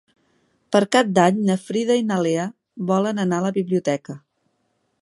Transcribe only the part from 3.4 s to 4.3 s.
a la biblioteca.